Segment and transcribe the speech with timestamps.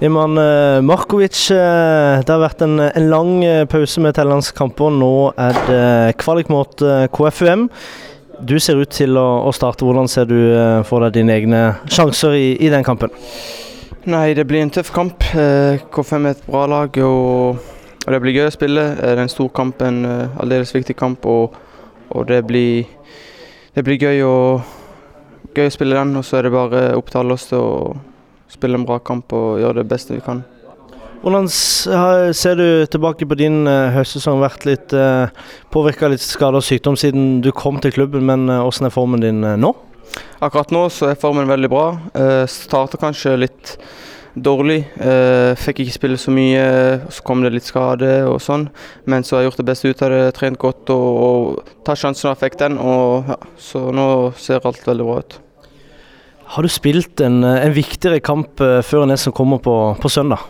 [0.00, 4.90] Iman eh, Markovic, eh, det har vært en, en lang eh, pause med Tellandskamper.
[4.92, 6.82] Nå er det kvalik mot
[7.16, 7.62] KFUM.
[8.44, 9.86] Du ser ut til å, å starte.
[9.88, 10.36] Hvordan ser du
[10.84, 13.14] for deg dine egne sjanser i, i, den kampen?
[14.04, 15.24] Nei, Det blir en tøff kamp.
[15.32, 17.62] KFUM er et bra lag, og,
[18.04, 18.84] og det blir gøy å spille.
[18.98, 20.02] Det er en stor kamp, en
[20.36, 21.24] aldeles viktig kamp.
[21.24, 21.56] og,
[22.12, 22.84] og det, blir,
[23.72, 24.36] det blir gøy å,
[25.56, 26.12] gøy å spille den.
[26.20, 27.72] Og så er det bare opp til oss til å
[28.52, 30.44] spille en bra kamp og gjøre det beste vi kan.
[31.26, 34.38] Hvordan ser du tilbake på din uh, høstsesong?
[34.44, 38.44] Vært litt uh, eh, påvirka litt skade og sykdom siden du kom til klubben, men
[38.50, 39.72] uh, hvordan er formen din nå?
[40.44, 41.86] Akkurat nå så er formen veldig bra.
[42.14, 43.72] Uh, Starta kanskje litt
[44.36, 44.82] dårlig.
[45.00, 46.66] Uh, fikk ikke spille så mye,
[47.10, 48.68] så kom det litt skade og sånn.
[49.08, 52.04] Men så har jeg gjort det beste ut av det, trent godt og, og tatt
[52.04, 52.78] sjansen når jeg fikk den.
[52.82, 53.40] Og, ja,
[53.70, 54.06] så nå
[54.38, 55.40] ser alt veldig bra ut.
[56.46, 60.10] Har du spilt en, en viktigere kamp uh, før enn det som kommer på, på,
[60.12, 60.44] søndag?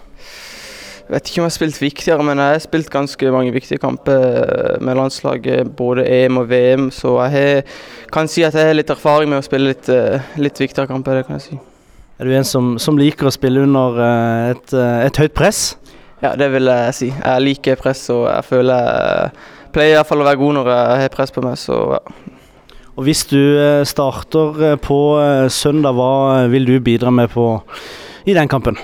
[1.06, 3.79] Jeg vet ikke om jeg har spilt viktigere, men jeg har spilt ganske mange viktige
[3.79, 5.68] kamper eh, med landslaget.
[5.79, 7.62] Både EM og VM, så jeg
[8.10, 9.87] kan si at jeg har litt erfaring med å spille litt,
[10.35, 11.20] litt viktigere kamper.
[11.20, 11.60] det kan jeg si.
[12.18, 14.02] Er du en som, som liker å spille under
[14.51, 15.76] et, et, høyt press?
[16.24, 17.13] Ja, det vil jeg si.
[17.15, 20.73] Jeg liker press, og jeg føler jeg pleier i hvert fall å være god når
[20.74, 21.54] jeg har press på meg.
[21.63, 22.35] så ja.
[22.96, 27.60] Og Hvis du eh, starter eh, på eh, søndag, hva vil du bidra med på,
[28.24, 28.78] i den kampen?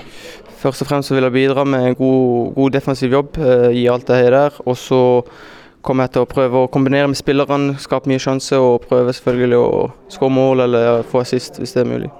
[0.61, 3.41] Først og fremst vil jeg bidra med en god, god defensiv jobb,
[3.73, 4.61] gi alt jeg har der.
[4.69, 5.01] Og så
[5.81, 9.59] kommer jeg til å prøve å kombinere med spillerne, skape mye sjanse og prøve selvfølgelig
[9.59, 12.13] å skåre mål eller få assist hvis det er mulig.